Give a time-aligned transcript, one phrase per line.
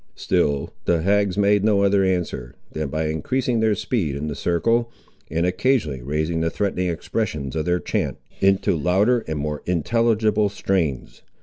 [0.15, 4.91] Still the hags made no other answer, than by increasing their speed in the circle,
[5.29, 11.21] and occasionally raising the threatening expressions of their chant, into louder and more intelligible strains.